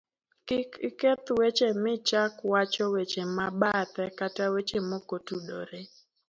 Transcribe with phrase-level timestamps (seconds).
[0.47, 5.79] kik iketh weche michak wacho weche mabathe kata weche mokotudore